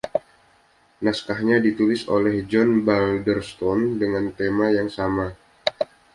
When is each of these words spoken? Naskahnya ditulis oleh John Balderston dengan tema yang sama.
Naskahnya 1.05 1.57
ditulis 1.65 2.01
oleh 2.15 2.35
John 2.49 2.71
Balderston 2.87 3.79
dengan 4.01 4.25
tema 4.39 4.67
yang 4.77 4.89
sama. 4.97 5.27